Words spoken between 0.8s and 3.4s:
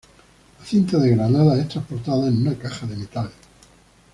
de granadas es transportada en una caja de metal.